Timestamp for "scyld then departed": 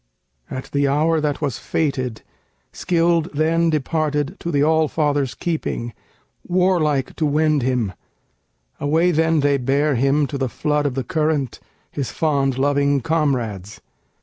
2.73-4.35